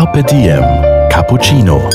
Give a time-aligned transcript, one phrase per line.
[0.00, 0.64] Carpe Diem
[1.10, 1.86] Cappuccino.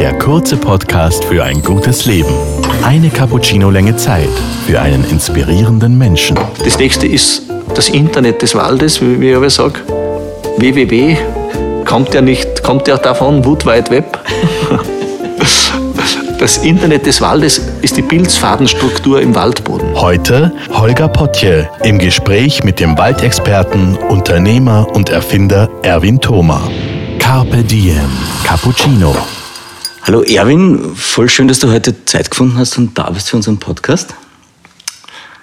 [0.00, 2.34] Der kurze Podcast für ein gutes Leben.
[2.82, 4.28] Eine Cappuccino-Länge Zeit
[4.66, 6.36] für einen inspirierenden Menschen.
[6.64, 9.78] Das nächste ist das Internet des Waldes, wie ich aber sage.
[10.58, 11.16] www
[11.84, 14.18] kommt ja nicht, kommt ja davon, Wood Wide Web.
[16.38, 19.98] Das Internet des Waldes ist die Pilzfadenstruktur im Waldboden.
[19.98, 26.68] Heute Holger Potje im Gespräch mit dem Waldexperten, Unternehmer und Erfinder Erwin Thoma.
[27.36, 28.08] Carpe Diem
[28.44, 29.14] Cappuccino.
[30.04, 33.58] Hallo Erwin, voll schön, dass du heute Zeit gefunden hast und da bist für unseren
[33.58, 34.14] Podcast.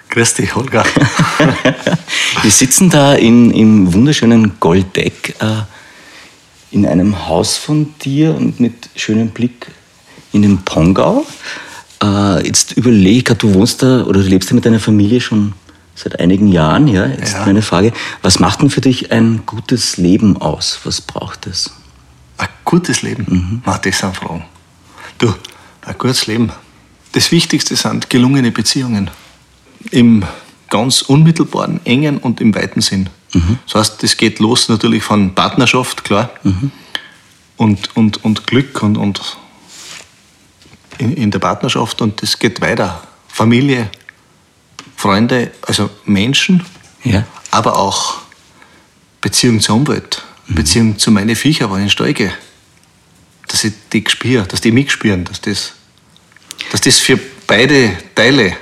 [0.08, 0.82] Grüß dich, Holger.
[2.42, 5.62] Wir sitzen da in, im wunderschönen Golddeck äh,
[6.72, 9.68] in einem Haus von dir und mit schönem Blick
[10.32, 11.24] in den Pongau.
[12.02, 15.52] Äh, jetzt überlege ich du wohnst da oder du lebst da mit deiner Familie schon
[15.94, 16.88] seit einigen Jahren.
[16.88, 17.06] Ja?
[17.06, 17.46] Jetzt ja.
[17.46, 20.80] meine Frage, was macht denn für dich ein gutes Leben aus?
[20.82, 21.70] Was braucht es?
[22.36, 23.26] Ein gutes Leben?
[23.28, 23.62] Mhm.
[23.64, 24.44] Mach das sind Fragen.
[25.18, 25.32] Du,
[25.82, 26.50] ein gutes Leben.
[27.12, 29.10] Das Wichtigste sind gelungene Beziehungen.
[29.90, 30.24] Im
[30.70, 33.08] ganz unmittelbaren, engen und im weiten Sinn.
[33.32, 33.58] Mhm.
[33.66, 36.72] Das heißt, das geht los natürlich von Partnerschaft, klar, mhm.
[37.56, 39.36] und, und, und Glück und, und
[40.98, 43.02] in, in der Partnerschaft und das geht weiter.
[43.28, 43.90] Familie,
[44.96, 46.64] Freunde, also Menschen,
[47.02, 47.24] ja.
[47.50, 48.18] aber auch
[49.20, 50.54] Beziehung zur Umwelt, mhm.
[50.54, 52.32] Beziehung zu meinen Viecher, wenn ich in den Stall gehe.
[53.48, 55.72] Dass ich die spüre, dass die mich spüren, dass das,
[56.72, 58.56] dass das für beide Teile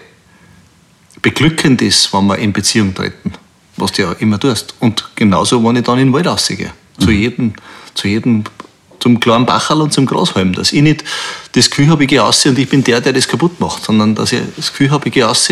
[1.21, 3.33] beglückend ist, wenn wir in Beziehung treten,
[3.77, 4.75] was du ja immer tust.
[4.81, 6.73] Und genauso, wenn ich dann in den Wald rausgehe.
[6.99, 7.03] Mhm.
[7.03, 7.53] Zu jedem,
[7.95, 8.45] zu jedem
[9.03, 10.53] zum kleinen Bacherl und zum Grashalm.
[10.53, 11.05] Dass ich nicht
[11.53, 14.15] das Gefühl habe, ich gehe raus und ich bin der, der das kaputt macht, sondern
[14.15, 15.49] dass ich das Gefühl habe, ich gehe raus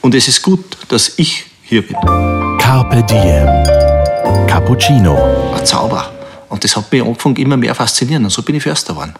[0.00, 1.96] und es ist gut, dass ich hier bin.
[2.58, 3.87] Carpe Diem.
[4.48, 5.54] Cappuccino.
[5.54, 6.10] Ein Zauber.
[6.48, 8.24] Und das hat mich angefangen immer mehr faszinieren.
[8.24, 9.14] Und so bin ich Förster geworden.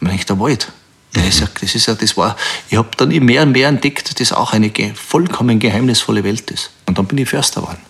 [0.00, 0.70] Und dann der Wald.
[1.14, 2.36] Der ist ja, das ist ja, das war,
[2.68, 6.70] ich habe dann mehr und mehr entdeckt, dass das auch eine vollkommen geheimnisvolle Welt ist.
[6.86, 7.80] Und dann bin ich Förster geworden.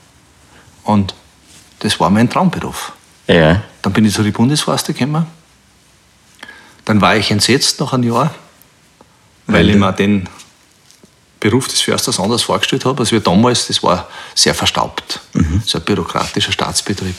[0.84, 1.14] Und
[1.80, 2.92] das war mein Traumberuf.
[3.26, 3.62] Ja.
[3.82, 5.26] Dann bin ich zu den Bundesforste gekommen.
[6.84, 8.34] Dann war ich entsetzt nach einem Jahr,
[9.46, 10.28] weil ich mir den
[11.44, 15.20] Beruf des Försters anders vorgestellt habe, als wir damals, das war sehr verstaubt.
[15.34, 15.62] Mhm.
[15.66, 17.14] So ein bürokratischer Staatsbetrieb.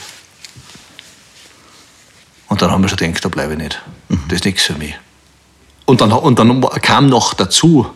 [2.48, 3.80] Und dann haben wir schon gedacht, da bleibe ich nicht.
[4.08, 4.22] Mhm.
[4.26, 4.96] Das ist nichts für mich.
[5.84, 7.86] Und dann, und dann kam noch dazu,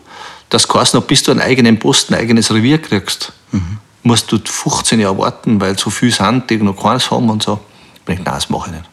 [0.51, 3.79] dass du bis du einen eigenen Posten, ein eigenes Revier kriegst, mhm.
[4.05, 7.59] musst du 15 Jahre warten, weil so viele sind, die noch keines haben und so.
[7.95, 8.89] Ich denke, nein, das mache ich nicht.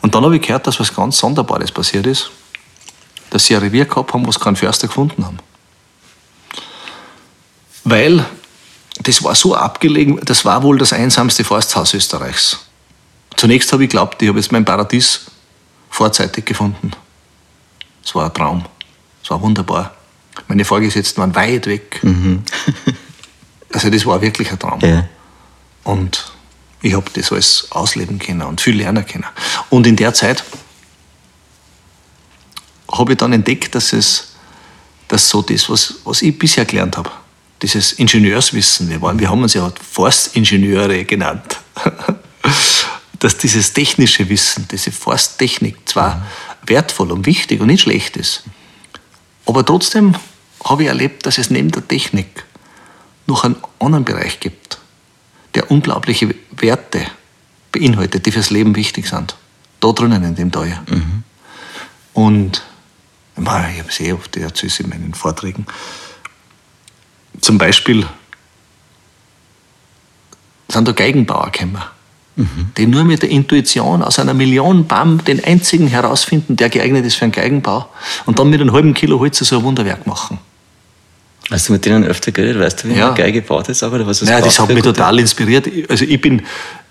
[0.00, 2.30] Und dann habe ich gehört, dass was ganz Sonderbares passiert ist,
[3.28, 5.36] dass sie ein Revier gehabt haben, sie keinen Förster gefunden haben.
[7.88, 8.26] Weil
[8.98, 12.58] das war so abgelegen, das war wohl das einsamste Forsthaus Österreichs.
[13.36, 15.20] Zunächst habe ich geglaubt, ich habe jetzt mein Paradies
[15.88, 16.90] vorzeitig gefunden.
[18.04, 18.64] Es war ein Traum.
[19.22, 19.94] Es war wunderbar.
[20.48, 22.02] Meine Vorgesetzten waren weit weg.
[22.02, 22.42] Mhm.
[23.72, 24.80] also das war wirklich ein Traum.
[24.80, 25.08] Ja.
[25.84, 26.32] Und
[26.82, 29.26] ich habe das alles ausleben können und viel lernen können.
[29.70, 30.42] Und in der Zeit
[32.90, 34.32] habe ich dann entdeckt, dass es
[35.06, 37.12] dass so das, was, was ich bisher gelernt habe,
[37.62, 41.58] dieses Ingenieurswissen, wir, waren, wir haben uns ja Forstingenieure genannt,
[43.18, 46.22] dass dieses technische Wissen, diese Forsttechnik zwar mhm.
[46.66, 48.44] wertvoll und wichtig und nicht schlecht ist,
[49.46, 50.14] aber trotzdem
[50.64, 52.44] habe ich erlebt, dass es neben der Technik
[53.26, 54.78] noch einen anderen Bereich gibt,
[55.54, 57.06] der unglaubliche Werte
[57.72, 59.36] beinhaltet, die fürs Leben wichtig sind.
[59.80, 60.80] Da drinnen in dem Tal.
[60.88, 61.22] Mhm.
[62.12, 62.62] Und
[63.36, 65.66] ich habe es eh oft erzählt in meinen Vorträgen.
[67.40, 68.06] Zum Beispiel
[70.68, 71.82] sind da Geigenbauer gekommen,
[72.36, 72.70] mhm.
[72.76, 77.16] die nur mit der Intuition aus einer Million Baum den einzigen herausfinden, der geeignet ist
[77.16, 77.88] für einen Geigenbau
[78.26, 80.38] und dann mit einem halben Kilo Holz so ein Wunderwerk machen.
[81.50, 82.60] Hast du mit denen öfter geredet?
[82.60, 83.06] Weißt du, wie ja.
[83.06, 83.82] eine Geige gebaut ist?
[83.82, 85.68] Oder was naja, das hat mich total inspiriert.
[85.88, 86.42] Also ich bin,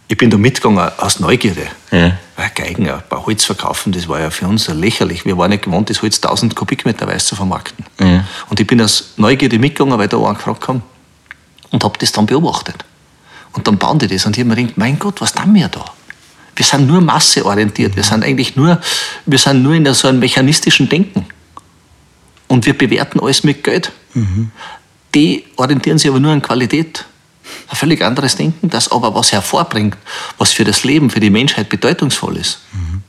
[0.08, 1.68] ich bin da mitgegangen aus Neugierde.
[1.92, 2.18] Ja.
[2.36, 5.25] Weil Geigen, ein paar Holz verkaufen, das war ja für uns lächerlich.
[5.25, 7.86] Wir waren nicht gewohnt, das Holz 1000 Kubikmeter weiß zu vermarkten.
[8.00, 8.25] Ja.
[8.50, 10.84] Und ich bin aus Neugierde mitgegangen, weil da einen gefragt haben.
[11.72, 12.86] Und habe das dann beobachtet.
[13.54, 14.25] Und dann bauen die das.
[14.25, 15.84] Und ich habe mir gedacht, mein Gott, was tun wir da?
[16.56, 17.96] Wir sind nur masseorientiert.
[17.96, 18.80] Wir sind eigentlich nur,
[19.25, 21.25] wir sind nur in so einem mechanistischen Denken.
[22.48, 23.92] Und wir bewerten alles mit Geld.
[24.13, 24.51] Mhm.
[25.16, 27.06] Die orientieren sich aber nur an Qualität.
[27.67, 29.97] Ein völlig anderes Denken, das aber was hervorbringt,
[30.38, 32.59] was für das Leben, für die Menschheit bedeutungsvoll ist.
[32.73, 33.01] Mhm.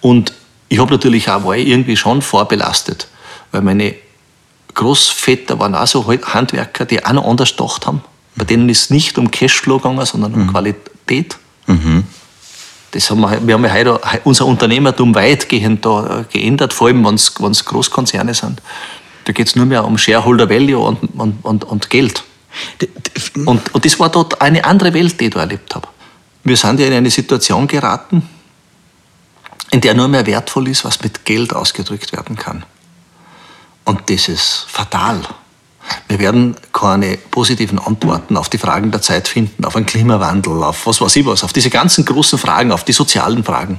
[0.00, 0.32] Und
[0.68, 3.08] ich habe natürlich auch, war irgendwie schon vorbelastet,
[3.52, 3.94] weil meine
[4.74, 8.02] Großväter waren auch so Handwerker, die auch noch anders gedacht haben.
[8.36, 10.50] Bei denen ist es nicht um Cashflow gegangen, sondern um mhm.
[10.50, 11.36] Qualität.
[11.66, 12.04] Mhm.
[12.92, 17.14] Das haben wir, wir haben ja heute unser Unternehmertum weitgehend da geändert, vor allem wenn
[17.16, 17.34] es
[17.64, 18.62] Großkonzerne sind.
[19.24, 22.24] Da geht es nur mehr um Shareholder Value und, und, und, und Geld.
[23.46, 25.88] Und, und das war dort eine andere Welt, die ich da erlebt habe.
[26.44, 28.28] Wir sind ja in eine Situation geraten,
[29.70, 32.64] in der nur mehr wertvoll ist, was mit Geld ausgedrückt werden kann.
[33.84, 35.20] Und das ist fatal.
[36.08, 40.86] Wir werden keine positiven Antworten auf die Fragen der Zeit finden, auf einen Klimawandel, auf
[40.86, 43.78] was weiß ich was, auf diese ganzen großen Fragen, auf die sozialen Fragen,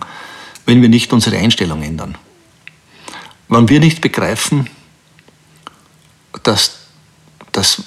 [0.65, 2.17] wenn wir nicht unsere Einstellung ändern.
[3.47, 4.69] Wenn wir nicht begreifen,
[6.43, 6.77] dass
[7.51, 7.83] das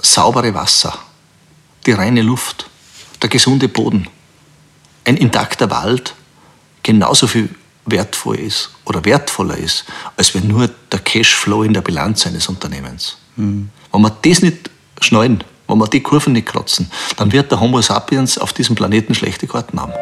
[0.00, 0.98] saubere Wasser,
[1.86, 2.68] die reine Luft,
[3.22, 4.08] der gesunde Boden,
[5.04, 6.14] ein intakter Wald
[6.82, 7.48] genauso viel
[7.86, 9.84] wertvoll ist oder wertvoller ist,
[10.16, 13.16] als wenn nur der Cashflow in der Bilanz eines Unternehmens.
[13.36, 13.70] Mhm.
[13.92, 14.70] Wenn wir das nicht
[15.00, 19.14] schneiden, wenn wir die Kurven nicht kratzen, dann wird der Homo sapiens auf diesem Planeten
[19.14, 19.92] schlechte Karten haben.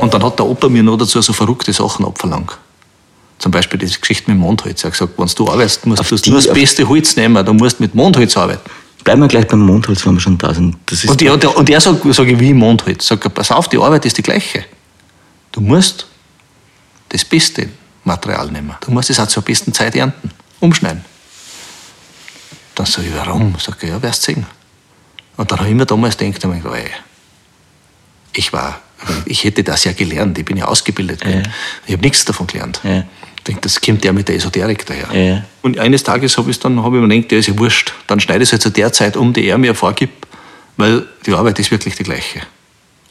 [0.00, 2.58] Und dann hat der Opa mir noch dazu so verrückte Sachen abverlangt.
[3.38, 4.82] Zum Beispiel die Geschichte mit Mondholz.
[4.82, 7.80] Er hat gesagt, wenn du arbeitest, musst du nur das beste Holz nehmen, du musst
[7.80, 8.70] mit Mondholz arbeiten.
[9.04, 10.76] Bleiben wir gleich beim Mondholz, wenn wir schon da sind.
[11.06, 13.06] und, er, und er sagt, sag ich, wie Mondholz.
[13.06, 14.64] Sagt pass auf, die Arbeit ist die gleiche.
[15.52, 16.06] Du musst
[17.10, 17.68] das beste
[18.04, 18.74] Material nehmen.
[18.80, 20.30] Du musst es auch zur besten Zeit ernten,
[20.60, 21.04] umschneiden.
[22.74, 23.54] Dann sage ich, warum?
[23.58, 24.46] Sagt er, ja, wirst sehen.
[25.36, 26.90] Und dann habe ich mir damals gedacht, ey,
[28.32, 28.80] ich war,
[29.24, 31.24] ich hätte das ja gelernt, ich bin ja ausgebildet.
[31.24, 31.42] Ja.
[31.86, 32.80] Ich habe nichts davon gelernt.
[32.82, 33.04] Ja.
[33.46, 35.14] Denke, das kommt ja mit der Esoterik daher.
[35.14, 35.44] Ja.
[35.62, 37.92] Und eines Tages habe ich dann hab ich mir gedacht, der ist ja wurscht.
[38.06, 40.26] Dann schneide ich es halt zu der Zeit um, die er mir vorgibt,
[40.76, 42.40] weil die Arbeit ist wirklich die gleiche.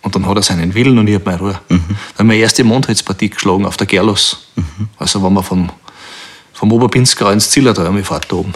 [0.01, 1.59] Und dann hat er seinen Willen und ich habe meine Ruhe.
[1.69, 1.83] Mhm.
[1.87, 4.47] Dann haben wir erste Mondholzpartie geschlagen auf der Gerlos.
[4.55, 4.89] Mhm.
[4.97, 5.69] Also wenn man vom,
[6.53, 8.53] vom Oberpinskau ins Zillertal fährt da oben.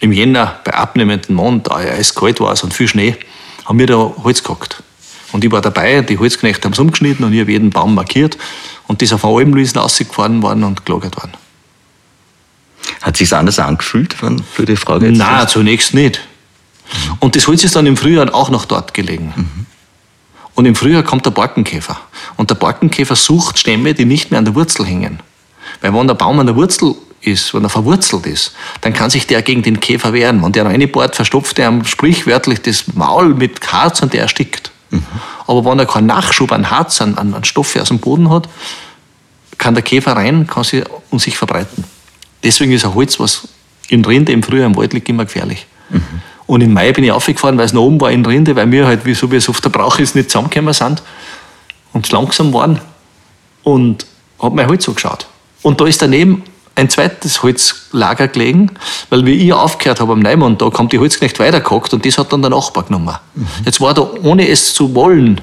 [0.00, 3.16] Im Jänner bei abnehmendem Mond, da ja kalt war und viel Schnee,
[3.66, 4.82] haben wir da Holz gehackt.
[5.32, 8.38] Und ich war dabei, die Holzknechte haben es umgeschnitten und ich habe jeden Baum markiert.
[8.92, 11.32] Und ist auf Almlüsen rausgefahren worden und gelagert worden.
[13.00, 16.20] Hat sich anders angefühlt, wenn du die Frage jetzt Nein, zunächst nicht.
[16.92, 17.16] Mhm.
[17.20, 19.32] Und das Holz ist dann im Frühjahr auch noch dort gelegen.
[19.34, 19.66] Mhm.
[20.52, 21.98] Und im Frühjahr kommt der Borkenkäfer.
[22.36, 25.20] Und der Borkenkäfer sucht Stämme, die nicht mehr an der Wurzel hängen.
[25.80, 28.52] Weil wenn der Baum an der Wurzel ist, wenn er verwurzelt ist,
[28.82, 30.44] dann kann sich der gegen den Käfer wehren.
[30.44, 34.70] Wenn der reinbohrt, verstopft er ihm sprichwörtlich das Maul mit Harz und der erstickt.
[34.92, 35.02] Mhm.
[35.46, 38.48] Aber wenn er keinen Nachschub an Harz, an, an Stoffe aus dem Boden hat,
[39.58, 41.84] kann der Käfer rein kann sie, und sich verbreiten.
[42.44, 43.48] Deswegen ist ein Holz, was
[43.88, 45.66] in Rinde im Frühjahr im Wald liegt, immer gefährlich.
[45.90, 46.02] Mhm.
[46.46, 48.86] Und im Mai bin ich aufgefahren, weil es noch oben war in Rinde, weil wir
[48.86, 51.02] halt, wie so wie es oft der Brauch ist, nicht zusammengekommen sind
[51.92, 52.80] und langsam waren.
[53.62, 54.06] Und
[54.40, 55.26] habe mein Holz angeschaut.
[55.62, 56.42] Und da ist daneben
[56.74, 58.70] ein zweites Holzlager gelegen,
[59.10, 62.32] weil wie ich aufgehört habe am Neumann, da kommt die Holzknecht weitergehackt und das hat
[62.32, 63.14] dann der Nachbar genommen.
[63.34, 63.46] Mhm.
[63.64, 65.40] Jetzt war da, ohne es zu wollen,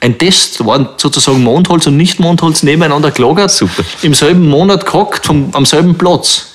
[0.00, 3.84] ein Test, da waren sozusagen Mondholz und Nicht-Mondholz nebeneinander gelagert, Super.
[4.02, 6.54] im selben Monat gehackt, vom, am selben Platz.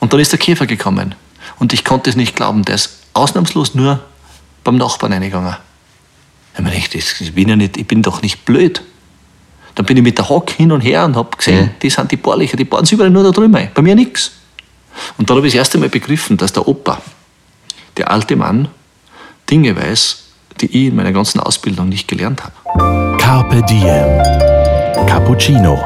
[0.00, 1.14] Und dann ist der Käfer gekommen.
[1.58, 4.00] Und ich konnte es nicht glauben, der ist ausnahmslos nur
[4.64, 5.56] beim Nachbarn reingegangen.
[6.54, 8.82] Ich, meine, ich, ich, bin ja nicht, ich bin doch nicht blöd.
[9.74, 11.70] Dann bin ich mit der Hock hin und her und habe gesehen, ja.
[11.82, 13.70] die sind die Bohrlöcher, die bohren sich überall nur da drüben ein.
[13.74, 14.32] Bei mir nichts.
[15.16, 17.00] Und dann habe ich das erste Mal begriffen, dass der Opa,
[17.96, 18.68] der alte Mann,
[19.50, 20.24] Dinge weiß,
[20.60, 23.18] die ich in meiner ganzen Ausbildung nicht gelernt habe.
[23.18, 24.42] Carpe Diem.
[25.06, 25.76] Cappuccino.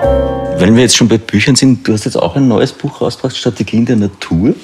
[0.59, 3.37] Wenn wir jetzt schon bei Büchern sind, du hast jetzt auch ein neues Buch rausgebracht,
[3.37, 4.55] Strategien der Natur.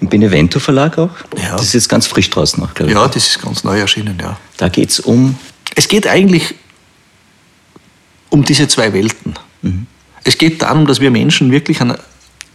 [0.00, 1.10] Im Benevento Verlag auch?
[1.36, 1.52] Ja.
[1.52, 2.96] Das ist jetzt ganz frisch draußen noch, glaube ich.
[2.96, 4.36] Ja, das ist ganz neu erschienen, ja.
[4.56, 5.36] Da geht es um.
[5.76, 6.54] Es geht eigentlich
[8.34, 9.34] um diese zwei Welten.
[9.62, 9.86] Mhm.
[10.24, 12.00] Es geht darum, dass wir Menschen wirklich eine,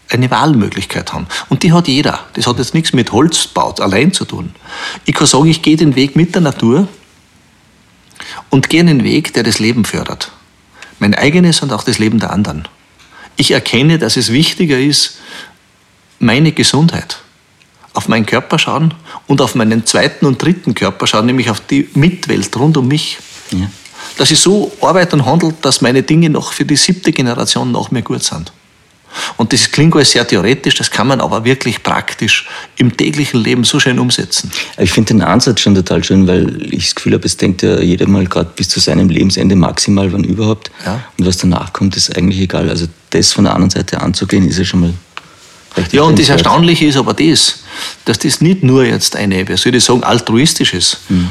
[0.10, 1.26] eine Wahlmöglichkeit haben.
[1.48, 2.20] Und die hat jeder.
[2.34, 4.52] Das hat jetzt nichts mit Holzbau allein zu tun.
[5.06, 6.90] Ich kann sagen, ich gehe den Weg mit der Natur
[8.50, 10.34] und gehe einen Weg, der das Leben fördert.
[11.00, 12.68] Mein eigenes und auch das Leben der anderen.
[13.38, 15.20] Ich erkenne, dass es wichtiger ist,
[16.20, 17.20] meine Gesundheit
[17.94, 18.94] auf meinen Körper schauen
[19.28, 23.18] und auf meinen zweiten und dritten Körper schauen, nämlich auf die Mitwelt rund um mich.
[23.52, 23.70] Ja.
[24.18, 27.92] Dass ich so arbeite und handle, dass meine Dinge noch für die siebte Generation noch
[27.92, 28.52] mehr gut sind.
[29.38, 32.48] Und das klingt alles sehr theoretisch, das kann man aber wirklich praktisch
[32.78, 34.52] im täglichen Leben so schön umsetzen.
[34.78, 37.80] Ich finde den Ansatz schon total schön, weil ich das Gefühl habe, es denkt ja
[37.80, 40.70] jeder mal gerade bis zu seinem Lebensende maximal, wann überhaupt.
[40.86, 41.04] Ja.
[41.18, 42.70] Und was danach kommt, ist eigentlich egal.
[42.70, 44.94] Also das von der anderen Seite anzugehen, ist ja schon mal
[45.78, 47.60] Richtig ja, und das Erstaunliche ist aber das,
[48.06, 51.30] dass das nicht nur jetzt eine, wie soll ich sagen, altruistisch ist, mhm.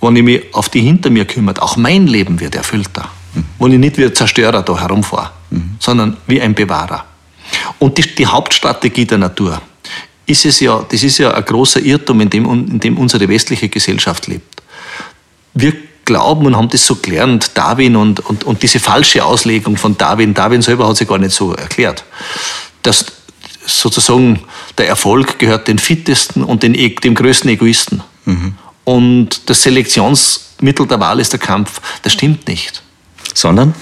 [0.00, 3.08] Wenn ich mich auf die hinter mir kümmert, auch mein Leben wird erfüllter.
[3.34, 3.44] Mhm.
[3.58, 5.76] Wenn ich nicht wie ein Zerstörer da herumfahre, mhm.
[5.78, 7.04] sondern wie ein Bewahrer.
[7.78, 9.60] Und die, die, Hauptstrategie der Natur
[10.26, 13.68] ist es ja, das ist ja ein großer Irrtum, in dem, in dem unsere westliche
[13.68, 14.62] Gesellschaft lebt.
[15.54, 15.72] Wir
[16.04, 20.34] glauben und haben das so gelernt, Darwin und, und, und diese falsche Auslegung von Darwin,
[20.34, 22.04] Darwin selber hat sich gar nicht so erklärt,
[22.82, 23.06] dass
[23.66, 24.40] sozusagen
[24.78, 28.02] der Erfolg gehört den fittesten und den, e, dem größten Egoisten.
[28.24, 28.54] Mhm.
[28.86, 31.80] Und das Selektionsmittel der Wahl ist der Kampf.
[32.02, 32.84] Das stimmt nicht.
[33.34, 33.74] Sondern?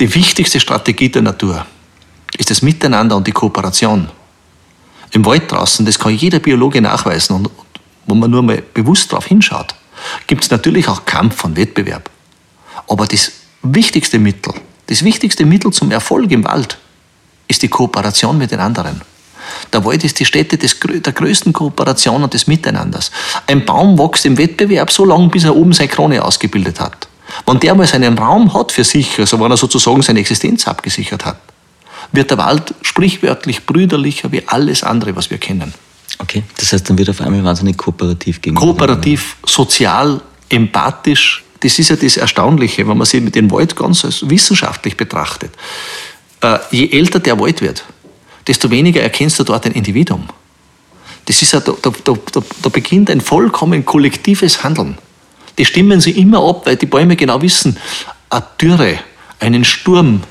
[0.00, 1.64] Die wichtigste Strategie der Natur
[2.36, 4.08] ist das Miteinander und die Kooperation.
[5.12, 7.50] Im Wald draußen, das kann jeder Biologe nachweisen und
[8.06, 9.76] wo man nur mal bewusst darauf hinschaut,
[10.26, 12.10] gibt es natürlich auch Kampf und Wettbewerb.
[12.88, 13.30] Aber das
[13.62, 14.52] wichtigste Mittel,
[14.88, 16.76] das wichtigste Mittel zum Erfolg im Wald
[17.46, 19.00] ist die Kooperation mit den anderen.
[19.72, 23.10] Der Wald ist die Stätte des, der größten Kooperation und des Miteinanders.
[23.46, 27.08] Ein Baum wächst im Wettbewerb so lange, bis er oben seine Krone ausgebildet hat.
[27.46, 31.24] Wenn der mal seinen Raum hat für sich, also wenn er sozusagen seine Existenz abgesichert
[31.24, 31.38] hat,
[32.12, 35.72] wird der Wald sprichwörtlich brüderlicher wie alles andere, was wir kennen.
[36.18, 38.66] Okay, das heißt, dann wird auf einmal wahnsinnig kooperativ gegenüber.
[38.66, 41.42] Kooperativ, sozial, empathisch.
[41.60, 45.52] Das ist ja das Erstaunliche, wenn man sich mit dem Wald ganz wissenschaftlich betrachtet.
[46.40, 47.84] Äh, je älter der Wald wird,
[48.46, 50.28] desto weniger erkennst du dort ein Individuum.
[51.26, 54.98] Das ist ja, da, da, da, da beginnt ein vollkommen kollektives Handeln.
[55.58, 57.78] Die stimmen sie immer ab, weil die Bäume genau wissen,
[58.30, 58.98] eine Dürre,
[59.38, 60.22] einen Sturm,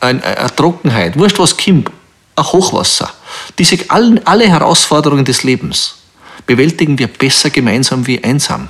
[0.00, 1.90] eine, eine Trockenheit, wurscht was kommt,
[2.36, 3.12] ein Hochwasser,
[3.58, 5.96] diese alle, alle Herausforderungen des Lebens
[6.46, 8.68] bewältigen wir besser gemeinsam wie einsam.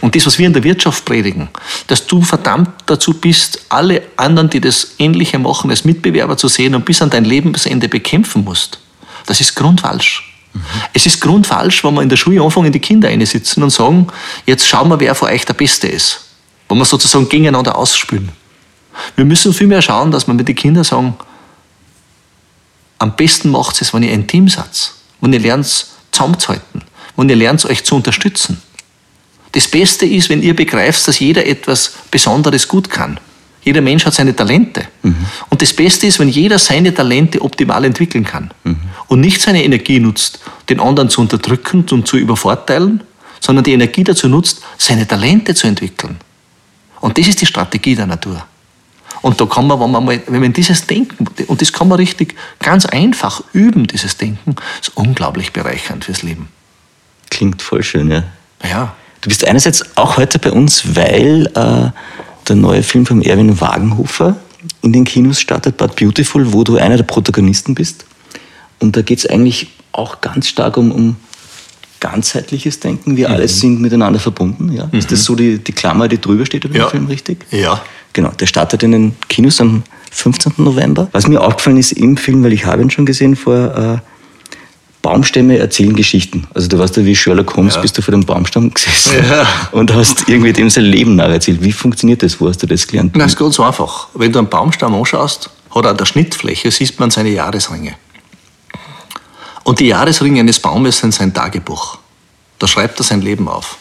[0.00, 1.48] Und das, was wir in der Wirtschaft predigen,
[1.86, 6.74] dass du verdammt dazu bist, alle anderen, die das Ähnliche machen, als Mitbewerber zu sehen
[6.74, 8.78] und bis an dein Lebensende bekämpfen musst,
[9.26, 10.36] das ist grundfalsch.
[10.52, 10.60] Mhm.
[10.92, 14.08] Es ist grundfalsch, wenn wir in der Schule anfangen, die Kinder sitzen und sagen,
[14.44, 16.24] jetzt schauen wir, wer von euch der Beste ist.
[16.68, 18.30] Wenn wir sozusagen gegeneinander ausspülen.
[19.14, 21.14] Wir müssen vielmehr schauen, dass wir mit den Kindern sagen,
[22.98, 26.82] am besten macht es, wenn ihr ein Team seid, wenn ihr lernt, zusammenzuhalten,
[27.16, 28.62] wenn ihr lernt, euch zu unterstützen.
[29.56, 33.18] Das Beste ist, wenn ihr begreift, dass jeder etwas Besonderes gut kann.
[33.64, 34.86] Jeder Mensch hat seine Talente.
[35.02, 35.16] Mhm.
[35.48, 38.76] Und das Beste ist, wenn jeder seine Talente optimal entwickeln kann mhm.
[39.06, 43.02] und nicht seine Energie nutzt, den anderen zu unterdrücken und zu übervorteilen,
[43.40, 46.18] sondern die Energie dazu nutzt, seine Talente zu entwickeln.
[47.00, 48.44] Und das ist die Strategie der Natur.
[49.22, 51.96] Und da kann man, wenn man mal, wenn man dieses Denken, und das kann man
[51.96, 56.50] richtig ganz einfach üben, dieses Denken, ist unglaublich bereichernd fürs Leben.
[57.30, 58.22] Klingt voll schön, ja.
[58.62, 58.94] Ja.
[59.20, 61.90] Du bist einerseits auch heute bei uns, weil äh,
[62.48, 64.36] der neue Film von Erwin Wagenhofer
[64.82, 68.04] in den Kinos startet, But Beautiful, wo du einer der Protagonisten bist.
[68.78, 71.16] Und da geht es eigentlich auch ganz stark um, um
[72.00, 73.16] ganzheitliches Denken.
[73.16, 73.34] Wir mhm.
[73.34, 74.72] alle sind miteinander verbunden.
[74.72, 74.86] Ja?
[74.86, 74.98] Mhm.
[74.98, 76.84] Ist das so die, die Klammer, die drüber steht über ja.
[76.84, 77.46] den Film, richtig?
[77.50, 77.82] Ja.
[78.12, 80.54] Genau, der startet in den Kinos am 15.
[80.58, 81.08] November.
[81.12, 83.98] Was mir aufgefallen ist im Film, weil ich habe ihn schon gesehen vor äh,
[85.06, 86.48] Baumstämme erzählen Geschichten.
[86.52, 87.80] Also du warst ja wie Sherlock Holmes, ja.
[87.80, 89.46] bist du vor dem Baumstamm gesessen ja.
[89.70, 91.62] und hast irgendwie dem sein Leben nacherzählt.
[91.62, 92.40] Wie funktioniert das?
[92.40, 93.14] Wo hast du das gelernt?
[93.14, 94.08] Das ist ganz einfach.
[94.14, 97.94] Wenn du einen Baumstamm anschaust, hat an der Schnittfläche, siehst man seine Jahresringe.
[99.62, 101.98] Und die Jahresringe eines Baumes sind sein Tagebuch.
[102.58, 103.76] Da schreibt er sein Leben auf.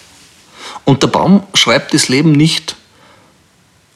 [0.83, 2.75] Und der Baum schreibt das Leben nicht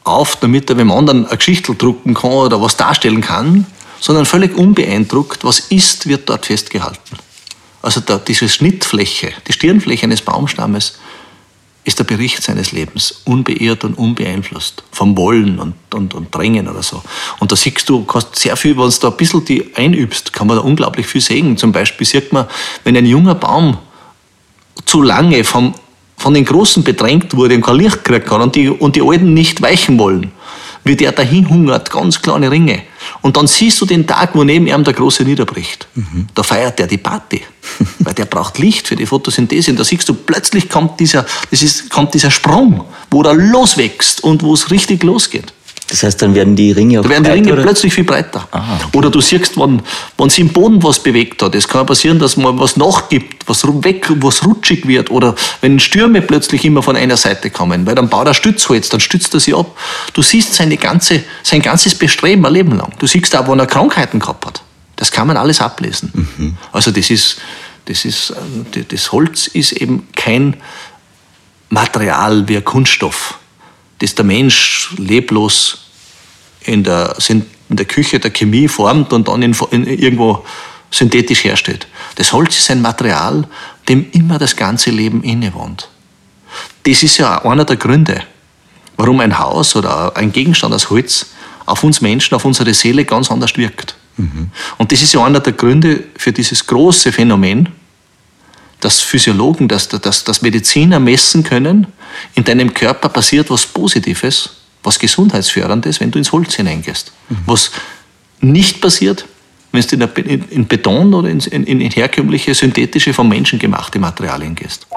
[0.04, 3.68] auf, damit er dem anderen eine Geschichte drucken kann oder was darstellen kann,
[4.00, 7.18] sondern völlig unbeeindruckt, was ist, wird dort festgehalten.
[7.82, 11.00] Also da, diese Schnittfläche, die Stirnfläche eines Baumstammes
[11.86, 16.84] ist der Bericht seines Lebens, unbeirrt und unbeeinflusst vom Wollen und, und, und Drängen oder
[16.84, 17.02] so.
[17.40, 20.48] Und da siehst du, kannst sehr viel, wenn du da ein bisschen die einübst, kann
[20.48, 21.58] man da unglaublich viel sehen.
[21.58, 22.48] Zum Beispiel sieht man,
[22.84, 23.78] wenn ein junger Baum
[24.86, 25.74] zu lange vom,
[26.18, 29.34] von den Großen bedrängt wurde und kein Licht kriegen kann und die, und die Alten
[29.34, 30.32] nicht weichen wollen,
[30.84, 32.84] wie der dahin hungert, ganz kleine Ringe.
[33.22, 35.88] Und dann siehst du den Tag, wo neben ihm der Große niederbricht.
[35.96, 36.28] Mhm.
[36.34, 37.42] Da feiert der die Party,
[38.00, 39.72] weil der braucht Licht für die Photosynthese.
[39.72, 44.24] Und da siehst du, plötzlich kommt dieser, das ist, kommt dieser Sprung, wo er loswächst
[44.24, 45.54] und wo es richtig losgeht.
[45.90, 47.64] Das heißt, dann werden die Ringe auch Da werden die Ringe oder?
[47.64, 48.48] plötzlich viel breiter.
[48.52, 48.80] Aha.
[48.94, 49.82] Oder du siehst, wenn,
[50.18, 53.66] wenn sie im Boden was bewegt hat, es kann passieren, dass mal was nachgibt, was
[53.84, 55.10] weg, was rutschig wird.
[55.10, 59.00] Oder wenn Stürme plötzlich immer von einer Seite kommen, weil dann baut er Stützholz, dann
[59.00, 59.76] stützt er sie ab.
[60.14, 62.94] Du siehst seine ganze, sein ganzes Bestreben ein Leben lang.
[63.00, 64.62] Du siehst auch, wenn er Krankheiten gehabt hat.
[64.96, 66.12] Das kann man alles ablesen.
[66.38, 66.58] Mhm.
[66.72, 67.38] Also das ist,
[67.86, 68.30] das ist,
[68.76, 70.58] äh, das Holz ist eben kein
[71.70, 73.39] Material wie ein Kunststoff
[74.00, 75.90] das der Mensch leblos
[76.62, 80.46] in der, in der Küche der Chemie formt und dann in, in, irgendwo
[80.92, 81.88] synthetisch herstellt.
[82.16, 83.48] Das Holz ist ein Material,
[83.88, 85.90] dem immer das ganze Leben innewohnt.
[86.84, 88.24] Das ist ja einer der Gründe,
[88.98, 91.28] warum ein Haus oder ein Gegenstand aus Holz
[91.66, 93.96] auf uns Menschen, auf unsere Seele ganz anders wirkt.
[94.18, 94.50] Mhm.
[94.78, 97.70] Und das ist ja einer der Gründe für dieses große Phänomen,
[98.80, 101.88] dass Physiologen, dass, dass, dass Mediziner messen können,
[102.36, 104.50] in deinem Körper passiert was Positives,
[104.84, 107.12] was Gesundheitsförderndes, wenn du ins Holz hineingehst.
[107.30, 107.38] Mhm.
[107.46, 107.72] Was
[108.40, 109.26] nicht passiert,
[109.72, 114.56] wenn du in, in Beton oder in, in, in, herkömmliche, synthetische, vom Menschen gemachte Materialien
[114.56, 114.88] gehst.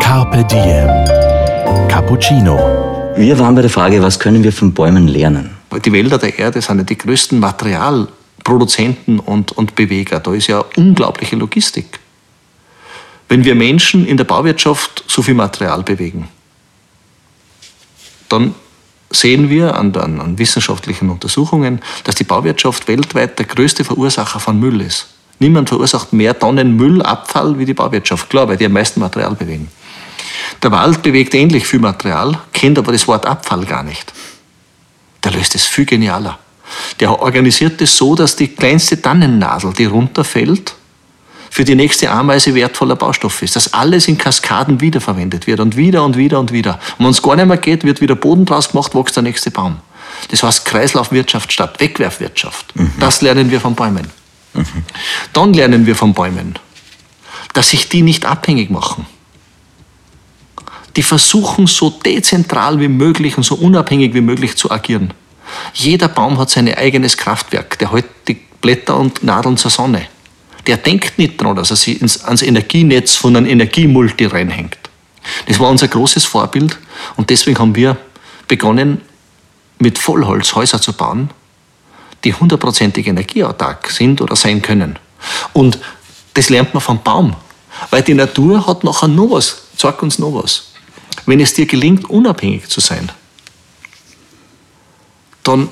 [0.00, 1.88] Carpe Diem.
[1.88, 3.12] Cappuccino.
[3.16, 5.50] Wir waren bei der Frage, was können wir von Bäumen lernen?
[5.84, 10.20] Die Wälder der Erde sind ja die größten Materialproduzenten und, und Beweger.
[10.20, 12.00] Da ist ja unglaubliche Logistik.
[13.32, 16.28] Wenn wir Menschen in der Bauwirtschaft so viel Material bewegen,
[18.28, 18.54] dann
[19.10, 24.60] sehen wir an, an, an, wissenschaftlichen Untersuchungen, dass die Bauwirtschaft weltweit der größte Verursacher von
[24.60, 25.14] Müll ist.
[25.38, 29.68] Niemand verursacht mehr Tonnen Müllabfall wie die Bauwirtschaft, klar, weil die am meisten Material bewegen.
[30.62, 34.12] Der Wald bewegt ähnlich viel Material, kennt aber das Wort Abfall gar nicht.
[35.24, 36.38] Der löst es viel genialer.
[37.00, 40.74] Der organisiert es so, dass die kleinste Tannennadel, die runterfällt,
[41.52, 43.56] für die nächste Ameise wertvoller Baustoff ist.
[43.56, 46.80] Dass alles in Kaskaden wiederverwendet wird und wieder und wieder und wieder.
[46.96, 49.50] Und wenn es gar nicht mehr geht, wird wieder Boden draus gemacht, wächst der nächste
[49.50, 49.76] Baum.
[50.30, 52.74] Das heißt Kreislaufwirtschaft statt Wegwerfwirtschaft.
[52.74, 52.92] Mhm.
[52.98, 54.10] Das lernen wir von Bäumen.
[54.54, 54.64] Mhm.
[55.34, 56.58] Dann lernen wir von Bäumen,
[57.52, 59.04] dass sich die nicht abhängig machen.
[60.96, 65.12] Die versuchen so dezentral wie möglich und so unabhängig wie möglich zu agieren.
[65.74, 70.06] Jeder Baum hat sein eigenes Kraftwerk, der hält die Blätter und Nadeln zur Sonne
[70.66, 74.78] der denkt nicht daran, dass er sich ins, ans Energienetz von einem Energiemulti reinhängt.
[75.46, 76.78] Das war unser großes Vorbild
[77.16, 77.96] und deswegen haben wir
[78.48, 79.00] begonnen,
[79.78, 81.30] mit Vollholz Häuser zu bauen,
[82.24, 84.98] die hundertprozentig energieautark sind oder sein können.
[85.52, 85.78] Und
[86.34, 87.34] das lernt man vom Baum.
[87.90, 90.72] Weil die Natur hat nachher noch was, zeigt uns noch was.
[91.26, 93.10] Wenn es dir gelingt, unabhängig zu sein,
[95.42, 95.68] dann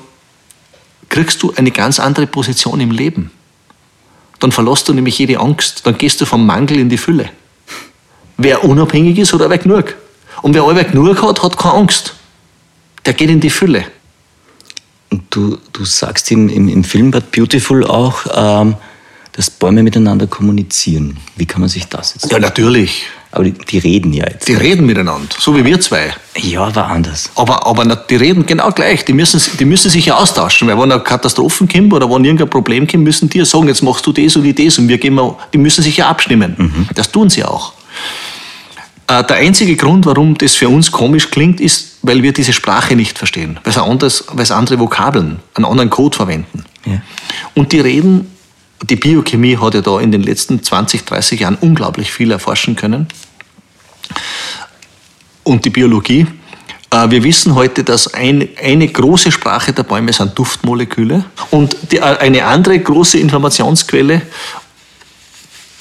[1.08, 3.30] kriegst du eine ganz andere Position im Leben
[4.40, 5.86] dann verlässt du nämlich jede Angst.
[5.86, 7.30] Dann gehst du vom Mangel in die Fülle.
[8.36, 9.94] Wer unabhängig ist, hat aber genug.
[10.42, 12.14] Und wer aber genug hat, hat keine Angst.
[13.04, 13.84] Der geht in die Fülle.
[15.10, 18.76] Und du, du sagst im, im, im Film But Beautiful auch, ähm,
[19.32, 21.18] dass Bäume miteinander kommunizieren.
[21.36, 23.06] Wie kann man sich das jetzt Ja, natürlich.
[23.32, 24.48] Aber die, die, reden ja jetzt.
[24.48, 26.12] Die reden miteinander, so wie wir zwei.
[26.36, 27.30] Ja, aber anders.
[27.36, 29.04] Aber, aber die reden genau gleich.
[29.04, 32.50] Die müssen, die müssen sich ja austauschen, weil wenn eine Katastrophe kommt oder wenn irgendein
[32.50, 34.98] Problem kommt, müssen die ja sagen, jetzt machst du das und ich das und wir
[34.98, 36.54] gehen mal, die müssen sich ja abstimmen.
[36.58, 36.88] Mhm.
[36.94, 37.72] Das tun sie auch.
[39.06, 42.96] Äh, der einzige Grund, warum das für uns komisch klingt, ist, weil wir diese Sprache
[42.96, 46.64] nicht verstehen, weil sie, anders, weil sie andere Vokabeln, einen anderen Code verwenden.
[46.84, 47.02] Ja.
[47.54, 48.30] Und die reden
[48.82, 53.08] die Biochemie hat ja da in den letzten 20, 30 Jahren unglaublich viel erforschen können.
[55.42, 56.26] Und die Biologie.
[56.90, 61.98] Äh, wir wissen heute, dass ein, eine große Sprache der Bäume sind Duftmoleküle und die,
[61.98, 64.22] äh, eine andere große Informationsquelle,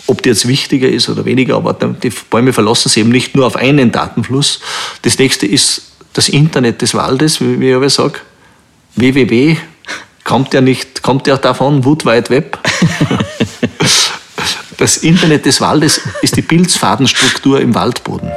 [0.07, 3.45] ob die jetzt wichtiger ist oder weniger, aber die Bäume verlassen sich eben nicht nur
[3.45, 4.59] auf einen Datenfluss.
[5.03, 8.19] Das nächste ist das Internet des Waldes, wie ich aber sage.
[8.95, 9.57] www
[10.23, 12.59] kommt ja nicht, kommt ja davon, Wood Wide Web.
[14.79, 18.31] Das Internet des Waldes ist die Pilzfadenstruktur im Waldboden.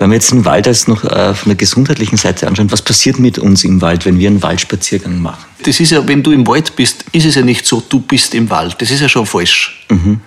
[0.00, 3.20] Wenn wir jetzt den Wald als noch äh, von der gesundheitlichen Seite anschauen, was passiert
[3.20, 5.44] mit uns im Wald, wenn wir einen Waldspaziergang machen?
[5.62, 8.34] Das ist ja, wenn du im Wald bist, ist es ja nicht so, du bist
[8.34, 8.74] im Wald.
[8.80, 9.86] Das ist ja schon falsch.
[9.88, 10.20] Mhm.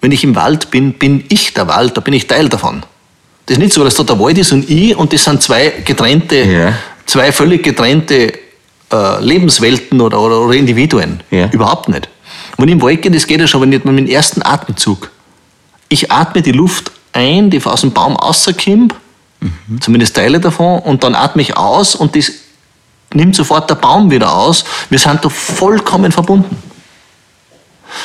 [0.00, 2.82] Wenn ich im Wald bin, bin ich der Wald, da bin ich Teil davon.
[3.44, 5.68] Das ist nicht so, dass da der Wald ist und ich und das sind zwei
[5.84, 6.72] getrennte, ja.
[7.04, 8.32] zwei völlig getrennte
[8.92, 11.22] äh, Lebenswelten oder, oder, oder Individuen.
[11.30, 11.48] Ja.
[11.50, 12.08] Überhaupt nicht.
[12.56, 15.10] Wenn ich im Wald gehe, das geht ja schon, wenn ich mit dem ersten Atemzug.
[15.88, 18.94] Ich atme die Luft ein, die aus dem Baum rauskommt,
[19.40, 19.80] mhm.
[19.80, 22.30] zumindest Teile davon, und dann atme ich aus und das
[23.12, 24.64] nimmt sofort der Baum wieder aus.
[24.88, 26.56] Wir sind da vollkommen verbunden.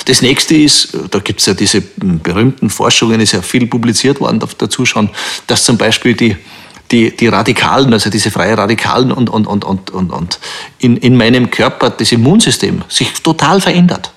[0.06, 4.43] Das nächste ist, da gibt es ja diese berühmten Forschungen, ist ja viel publiziert worden
[4.58, 5.10] dazu schon,
[5.48, 6.36] dass zum Beispiel die,
[6.91, 10.39] die, die Radikalen, also diese freie Radikalen und, und, und, und, und, und
[10.80, 14.12] in, in meinem Körper das Immunsystem sich total verändert.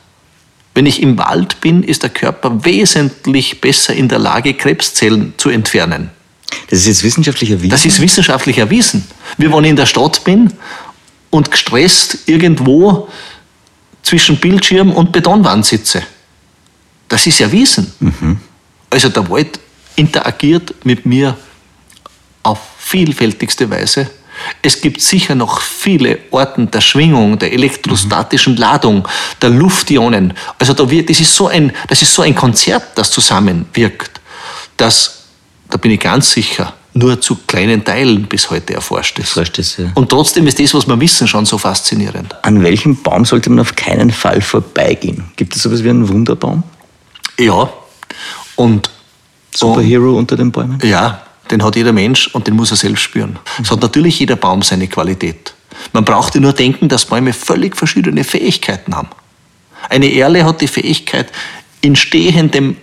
[0.75, 5.49] Wenn ich im Wald bin, ist der Körper wesentlich besser in der Lage, Krebszellen zu
[5.49, 6.11] entfernen.
[6.71, 7.71] Das ist jetzt wissenschaftlich erwiesen?
[7.71, 9.05] Das ist wissenschaftlich erwiesen.
[9.37, 10.53] Wir, wenn ich in der Stadt bin
[11.31, 13.09] und gestresst irgendwo
[14.03, 16.03] zwischen Bildschirm und Betonwand sitze,
[17.09, 17.93] das ist erwiesen.
[18.01, 18.39] Mhm.
[18.91, 19.59] Also der Wald
[19.97, 21.37] interagiert mit mir
[22.43, 24.11] auf vielfältigste Weise.
[24.63, 29.07] Es gibt sicher noch viele Orten der Schwingung, der elektrostatischen Ladung,
[29.43, 30.35] der Luftionen.
[30.59, 34.21] Also da wird, das, ist so ein, das ist so ein Konzert, das zusammenwirkt,
[34.77, 35.25] das,
[35.69, 39.29] da bin ich ganz sicher, nur zu kleinen Teilen bis heute erforscht ist.
[39.29, 39.87] Erforscht ist ja.
[39.95, 42.35] Und trotzdem ist das, was wir wissen, schon so faszinierend.
[42.43, 45.25] An welchem Baum sollte man auf keinen Fall vorbeigehen?
[45.37, 46.63] Gibt es sowas wie einen Wunderbaum?
[47.39, 47.71] Ja.
[48.57, 48.91] Und
[49.55, 50.81] Superhero unter den Bäumen?
[50.83, 53.39] Ja, Den hat jeder Mensch und den muss er selbst spüren.
[53.63, 55.55] Es hat natürlich jeder Baum seine Qualität.
[55.93, 59.09] Man brauchte nur denken, dass Bäume völlig verschiedene Fähigkeiten haben.
[59.89, 61.31] Eine Erle hat die Fähigkeit,
[61.81, 62.77] in stehendem,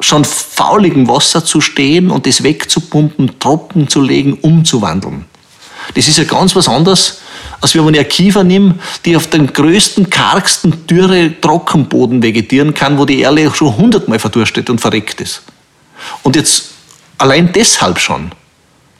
[0.00, 5.26] schon fauligen Wasser zu stehen und es wegzupumpen, Tropfen zu legen, umzuwandeln.
[5.94, 7.20] Das ist ja ganz was anderes,
[7.60, 12.98] als wenn ich eine Kiefer nehme, die auf dem größten, kargsten, dürre Trockenboden vegetieren kann,
[12.98, 15.42] wo die Erle schon hundertmal verdurstet und verreckt ist.
[16.24, 16.71] Und jetzt
[17.18, 18.32] allein deshalb schon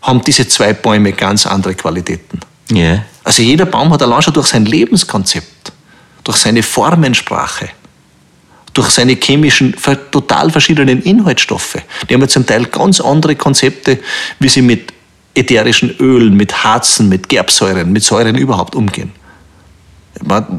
[0.03, 2.41] haben diese zwei Bäume ganz andere Qualitäten.
[2.71, 3.05] Yeah.
[3.25, 5.73] Also jeder Baum hat allein schon durch sein Lebenskonzept,
[6.25, 7.69] durch seine Formensprache,
[8.75, 9.75] durch seine chemischen,
[10.11, 11.79] total verschiedenen Inhaltsstoffe.
[12.09, 13.99] Die haben ja zum Teil ganz andere Konzepte,
[14.39, 14.93] wie sie mit
[15.35, 19.13] ätherischen Ölen, mit Harzen, mit Gerbsäuren, mit Säuren überhaupt umgehen.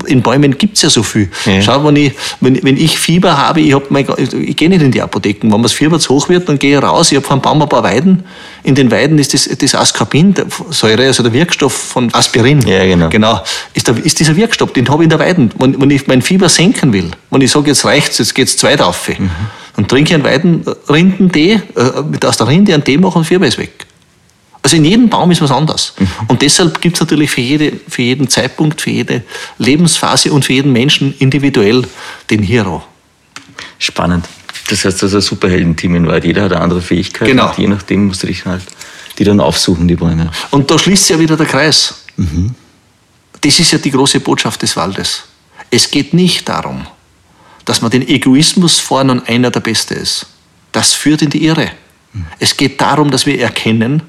[0.08, 1.30] In Bäumen gibt es ja so viel.
[1.46, 1.62] Ja.
[1.62, 4.92] Schau, wenn ich, wenn, wenn ich Fieber habe, ich, hab mein, ich gehe nicht in
[4.92, 5.52] die Apotheken.
[5.52, 7.12] Wenn mir das Fieber zu hoch wird, dann gehe ich raus.
[7.12, 8.24] Ich habe vom Baum ein paar Weiden.
[8.64, 12.62] In den Weiden ist das, das Ascorbinsäure, also der Wirkstoff von Aspirin.
[12.68, 13.10] Ja, genau.
[13.10, 13.42] genau
[13.74, 15.52] ist, der, ist dieser Wirkstoff, den habe ich in der Weiden.
[15.58, 18.80] Wenn, wenn ich mein Fieber senken will, wenn ich sage, jetzt reicht's, jetzt geht's zwei
[18.80, 19.30] auf, mhm.
[19.76, 23.58] dann trinke ich einen Weidenrindentee, äh, aus der Rinde einen Tee machen und Fieber ist
[23.58, 23.86] weg.
[24.64, 25.94] Also in jedem Baum ist was anders.
[26.00, 26.08] Mhm.
[26.28, 29.24] Und deshalb gibt es natürlich für, jede, für jeden Zeitpunkt, für jede
[29.58, 31.84] Lebensphase und für jeden Menschen individuell
[32.30, 32.82] den Hero.
[33.78, 34.26] Spannend.
[34.70, 36.24] Das heißt, das ist ein Superheldenteam in Wahrheit.
[36.24, 37.28] Jeder hat eine andere Fähigkeit.
[37.28, 37.50] Genau.
[37.50, 38.64] Und je nachdem musst du dich halt
[39.18, 40.32] die dann aufsuchen, die Bäume.
[40.52, 42.06] Und da schließt sich ja wieder der Kreis.
[42.18, 42.56] Mhm.
[43.42, 45.24] Das ist ja die große Botschaft des Waldes.
[45.70, 46.88] Es geht nicht darum,
[47.66, 50.28] dass man den Egoismus vorn und einer der Beste ist.
[50.72, 51.72] Das führt in die Irre.
[52.14, 52.26] Mhm.
[52.40, 54.04] Es geht darum, dass wir erkennen,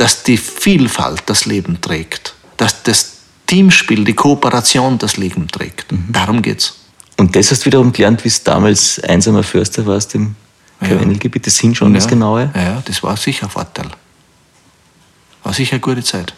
[0.00, 5.92] dass die Vielfalt das Leben trägt, dass das Teamspiel, die Kooperation das Leben trägt.
[5.92, 6.06] Mhm.
[6.08, 6.74] Darum geht's.
[7.18, 10.36] Und das hast du wiederum gelernt, wie es damals einsamer Förster warst im
[10.80, 12.50] Karwendelgebiet, das Hinschauen, ja, das Genaue?
[12.54, 13.90] Ja, das war sicher ein Vorteil.
[15.42, 16.32] War sicher eine gute Zeit.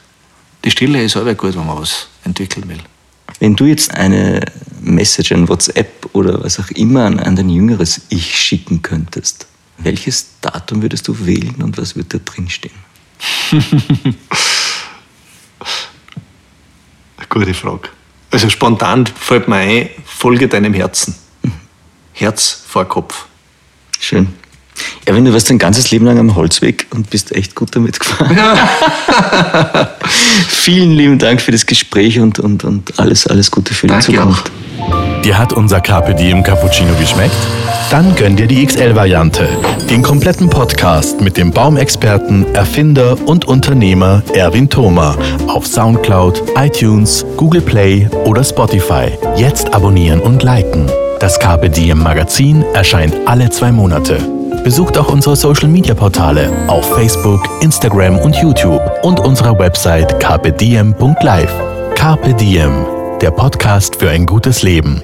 [0.65, 2.81] Die Stille ist auch gut, wenn man was entwickeln will.
[3.39, 4.41] Wenn du jetzt eine
[4.81, 9.47] Message, ein WhatsApp oder was auch immer an, an dein jüngeres Ich schicken könntest,
[9.79, 12.92] welches Datum würdest du wählen und was würde da drinstehen?
[17.29, 17.89] Gute Frage.
[18.31, 21.15] Also spontan fällt mir ein, folge deinem Herzen.
[22.13, 23.27] Herz vor Kopf.
[23.99, 24.29] Schön.
[25.07, 27.99] Ja, wenn du warst dein ganzes Leben lang am Holzweg und bist echt gut damit
[27.99, 28.37] gefahren.
[28.37, 29.97] Ja.
[30.49, 34.13] Vielen lieben Dank für das Gespräch und, und, und alles, alles Gute für die Danke
[34.13, 34.51] Zukunft.
[34.79, 35.02] Auch.
[35.25, 37.37] Dir hat unser Carpe Diem Cappuccino geschmeckt?
[37.91, 39.47] Dann gönn dir die XL-Variante.
[39.89, 47.61] Den kompletten Podcast mit dem Baumexperten, Erfinder und Unternehmer Erwin Thoma auf Soundcloud, iTunes, Google
[47.61, 49.13] Play oder Spotify.
[49.37, 50.91] Jetzt abonnieren und liken.
[51.21, 54.19] Das Carpe Diem Magazin erscheint alle zwei Monate.
[54.65, 61.53] Besucht auch unsere Social Media Portale auf Facebook, Instagram und YouTube und unsere Website carpediem.live.
[61.95, 62.87] Carpe Diem,
[63.21, 65.03] der Podcast für ein gutes Leben.